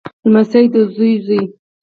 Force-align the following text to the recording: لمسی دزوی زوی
لمسی 0.25 0.63
دزوی 0.73 1.11
زوی 1.25 1.41